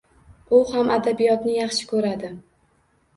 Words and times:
U 0.59 0.61
ham 0.69 0.87
adabiyotni 0.95 1.53
yaxshi 1.57 1.85
koʻradi. 1.91 2.33